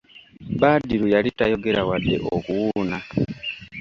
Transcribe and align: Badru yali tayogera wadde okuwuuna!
Badru 0.59 1.05
yali 1.13 1.29
tayogera 1.37 1.81
wadde 1.89 2.15
okuwuuna! 2.35 2.97